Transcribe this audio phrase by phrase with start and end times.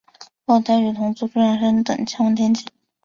[0.47, 2.65] 后他与同族朱仰山等迁往天津。